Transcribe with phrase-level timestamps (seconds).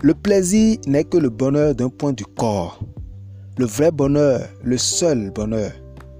[0.00, 2.78] Le plaisir n'est que le bonheur d'un point du corps.
[3.58, 5.72] Le vrai bonheur, le seul bonheur,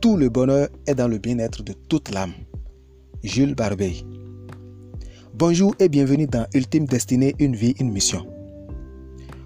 [0.00, 2.32] tout le bonheur est dans le bien-être de toute l'âme.
[3.22, 3.92] Jules Barbey.
[5.34, 8.26] Bonjour et bienvenue dans Ultime Destinée, une vie, une mission.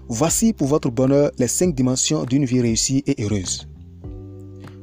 [0.07, 3.67] Voici pour votre bonheur les cinq dimensions d'une vie réussie et heureuse.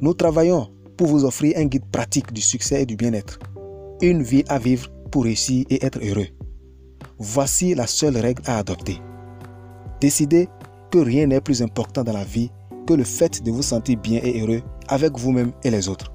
[0.01, 3.41] Nous travaillons pour vous offrir un guide pratique du succès et du bien-être.
[4.03, 6.29] Une vie à vivre pour réussir et être heureux.
[7.19, 9.01] Voici la seule règle à adopter.
[10.03, 10.49] Décidez
[10.91, 12.51] que rien n'est plus important dans la vie
[12.89, 16.13] que le fait de vous sentir bien et heureux avec vous-même et les autres.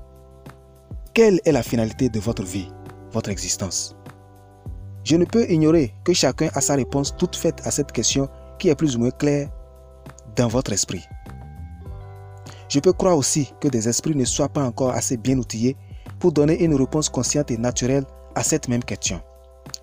[1.14, 2.68] Quelle est la finalité de votre vie,
[3.14, 3.96] votre existence?
[5.06, 8.28] Je ne peux ignorer que chacun a sa réponse toute faite à cette question
[8.60, 9.48] qui est plus ou moins claire
[10.36, 11.06] dans votre esprit.
[12.68, 15.78] Je peux croire aussi que des esprits ne soient pas encore assez bien outillés
[16.20, 18.04] pour donner une réponse consciente et naturelle
[18.36, 19.22] à cette même question.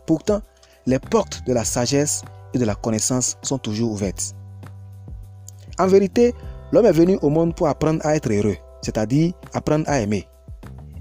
[0.06, 0.42] Pourtant,
[0.84, 2.20] les portes de la sagesse
[2.54, 4.34] et de la connaissance sont toujours ouvertes.
[5.78, 6.32] En vérité,
[6.72, 10.26] l'homme est venu au monde pour apprendre à être heureux, c'est-à-dire apprendre à aimer.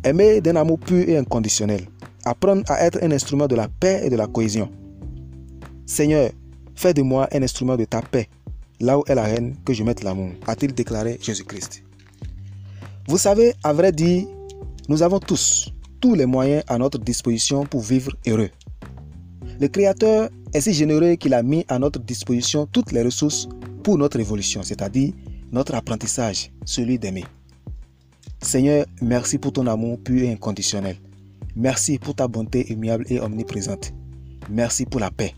[0.03, 1.85] Aimer d'un amour pur et inconditionnel.
[2.25, 4.69] Apprendre à être un instrument de la paix et de la cohésion.
[5.85, 6.31] Seigneur,
[6.75, 8.27] fais de moi un instrument de ta paix,
[8.79, 11.83] là où est la reine que je mette l'amour, a-t-il déclaré Jésus-Christ.
[13.07, 14.25] Vous savez, à vrai dire,
[14.89, 18.49] nous avons tous, tous les moyens à notre disposition pour vivre heureux.
[19.59, 23.49] Le Créateur est si généreux qu'il a mis à notre disposition toutes les ressources
[23.83, 25.13] pour notre évolution, c'est-à-dire
[25.51, 27.25] notre apprentissage, celui d'aimer.
[28.41, 30.97] Seigneur, merci pour ton amour pur et inconditionnel.
[31.55, 33.93] Merci pour ta bonté aimable et omniprésente.
[34.49, 35.33] Merci pour la paix.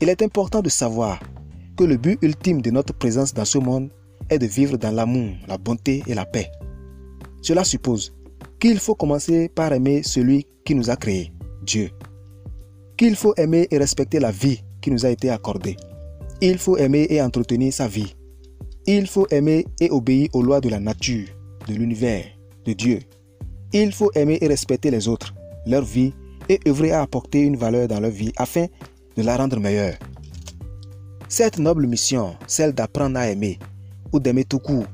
[0.00, 1.20] Il est important de savoir
[1.76, 3.90] que le but ultime de notre présence dans ce monde
[4.28, 6.50] est de vivre dans l'amour, la bonté et la paix.
[7.40, 8.14] Cela suppose
[8.60, 11.90] qu'il faut commencer par aimer celui qui nous a créés, Dieu
[13.02, 15.76] qu'il faut aimer et respecter la vie qui nous a été accordée.
[16.40, 18.14] Il faut aimer et entretenir sa vie.
[18.86, 21.26] Il faut aimer et obéir aux lois de la nature,
[21.66, 22.26] de l'univers,
[22.64, 23.00] de Dieu.
[23.72, 25.34] Il faut aimer et respecter les autres,
[25.66, 26.14] leur vie,
[26.48, 28.66] et œuvrer à apporter une valeur dans leur vie afin
[29.16, 29.96] de la rendre meilleure.
[31.28, 33.58] Cette noble mission, celle d'apprendre à aimer,
[34.12, 34.86] ou d'aimer tout court,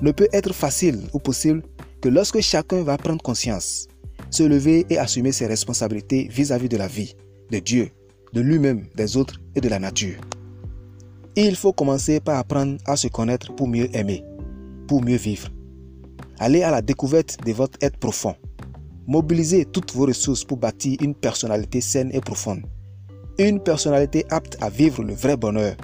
[0.00, 1.62] ne peut être facile ou possible
[2.00, 3.86] que lorsque chacun va prendre conscience,
[4.30, 7.14] se lever et assumer ses responsabilités vis-à-vis -vis de la vie,
[7.50, 7.90] de Dieu,
[8.32, 10.20] de lui-même, des autres et de la nature.
[11.36, 14.24] Il faut commencer par apprendre à se connaître pour mieux aimer,
[14.88, 15.48] pour mieux vivre.
[16.38, 18.34] Allez à la découverte de votre être profond.
[19.06, 22.62] Mobilisez toutes vos ressources pour bâtir une personnalité saine et profonde.
[23.38, 25.76] Une personnalité apte à vivre le vrai bonheur.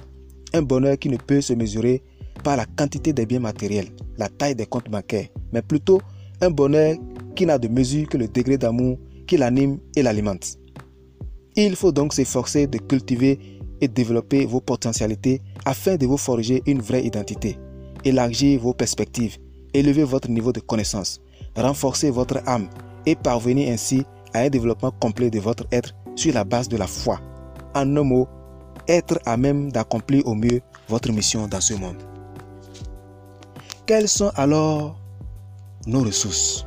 [0.53, 2.03] Un bonheur qui ne peut se mesurer
[2.43, 6.01] par la quantité des biens matériels, la taille des comptes bancaires, mais plutôt
[6.41, 6.95] un bonheur
[7.35, 8.97] qui n'a de mesure que le degré d'amour
[9.27, 10.57] qui l'anime et l'alimente.
[11.59, 13.39] Il faut donc s'efforcer de cultiver
[13.81, 17.57] et développer vos potentialités afin de vous forger une vraie identité,
[18.05, 19.37] élargir vos perspectives,
[19.73, 21.19] élever votre niveau de connaissance,
[21.55, 22.69] renforcer votre âme
[23.07, 26.85] et parvenir ainsi à un développement complet de votre être sur la base de la
[26.85, 27.19] foi.
[27.73, 28.27] En un mot,
[28.87, 31.97] être à même d'accomplir au mieux votre mission dans ce monde.
[33.87, 34.99] Quelles sont alors
[35.87, 36.65] nos ressources?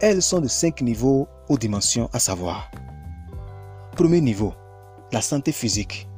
[0.00, 2.68] Elles sont de cinq niveaux ou dimensions à savoir
[3.94, 4.52] Premier niveau,
[5.12, 6.08] la santé physique.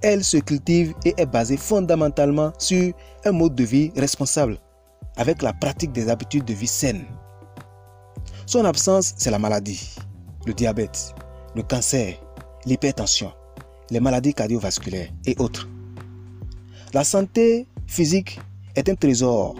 [0.00, 2.92] Elle se cultive et est basée fondamentalement sur
[3.24, 4.58] un mode de vie responsable,
[5.16, 7.04] avec la pratique des habitudes de vie saines.
[8.46, 9.96] Son absence, c'est la maladie,
[10.46, 11.14] le diabète,
[11.56, 12.14] le cancer,
[12.64, 13.32] l'hypertension,
[13.90, 15.68] les maladies cardiovasculaires et autres.
[16.94, 18.38] La santé physique
[18.76, 19.56] est un trésor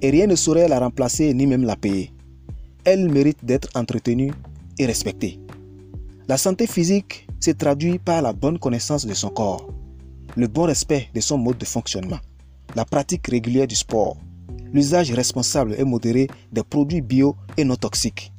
[0.00, 2.12] et rien ne saurait la remplacer ni même la payer.
[2.84, 4.32] Elle mérite d'être entretenue
[4.78, 5.40] et respectée.
[6.30, 9.68] La santé physique se traduit par la bonne connaissance de son corps,
[10.36, 12.20] le bon respect de son mode de fonctionnement,
[12.76, 14.16] la pratique régulière du sport,
[14.72, 18.32] l'usage responsable et modéré des produits bio et non toxiques,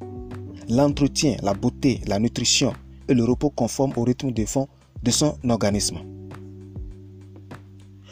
[0.70, 2.72] l'entretien, la beauté, la nutrition
[3.08, 4.68] et le repos conforme au rythme de fond
[5.02, 5.98] de son organisme.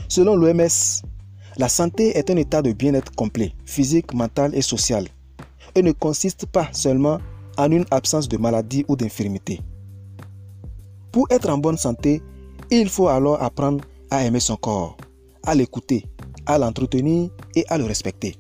[0.09, 1.07] Selon l'OMS,
[1.57, 5.09] la santé est un état de bien-être complet, physique, mental et social,
[5.75, 7.19] et ne consiste pas seulement
[7.57, 9.61] en une absence de maladie ou d'infirmité.
[11.13, 12.23] Pour être en bonne santé,
[12.71, 14.97] il faut alors apprendre à aimer son corps,
[15.45, 16.05] à l'écouter,
[16.47, 18.37] à l'entretenir et à le respecter.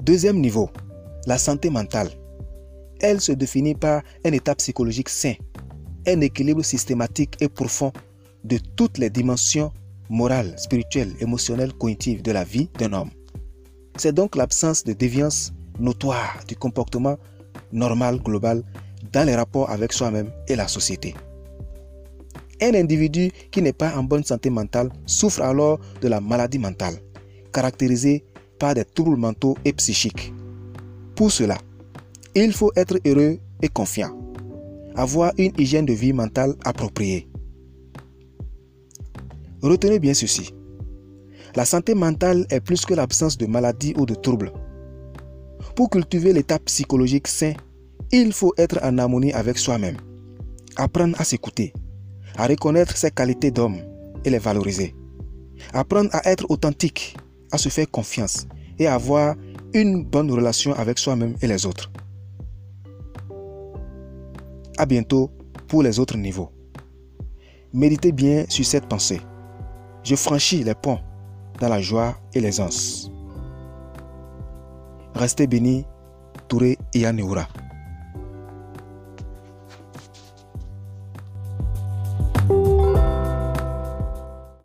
[0.00, 0.70] Deuxième niveau,
[1.26, 2.10] la santé mentale.
[3.00, 5.34] Elle se définit par un état psychologique sain,
[6.06, 7.92] un équilibre systématique et profond
[8.44, 9.72] de toutes les dimensions
[10.08, 13.10] morales, spirituelles, émotionnelles, cognitives de la vie d'un homme.
[13.96, 17.16] C'est donc l'absence de déviance notoire du comportement
[17.72, 18.62] normal global
[19.16, 21.14] dans les rapports avec soi-même et la société.
[22.60, 26.96] Un individu qui n'est pas en bonne santé mentale souffre alors de la maladie mentale,
[27.50, 28.26] caractérisée
[28.58, 30.34] par des troubles mentaux et psychiques.
[31.14, 31.56] Pour cela,
[32.34, 34.14] il faut être heureux et confiant,
[34.96, 37.26] avoir une hygiène de vie mentale appropriée.
[39.62, 40.52] Retenez bien ceci.
[41.54, 44.52] La santé mentale est plus que l'absence de maladie ou de troubles.
[45.74, 47.54] Pour cultiver l'état psychologique sain,
[48.12, 49.96] il faut être en harmonie avec soi-même,
[50.76, 51.72] apprendre à s'écouter,
[52.36, 53.78] à reconnaître ses qualités d'homme
[54.24, 54.94] et les valoriser.
[55.72, 57.16] Apprendre à être authentique,
[57.50, 58.46] à se faire confiance
[58.78, 59.34] et à avoir
[59.74, 61.90] une bonne relation avec soi-même et les autres.
[64.78, 65.30] À bientôt
[65.68, 66.50] pour les autres niveaux.
[67.72, 69.20] Méditez bien sur cette pensée.
[70.02, 71.00] Je franchis les ponts
[71.60, 73.10] dans la joie et l'aisance.
[75.14, 75.84] Restez bénis,
[76.48, 77.48] Touré et Aneura.